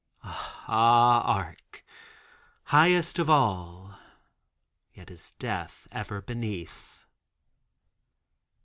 [0.23, 1.85] Ah Arc!
[2.63, 3.99] Highest of all!
[4.95, 7.05] Yet is death ever beneath!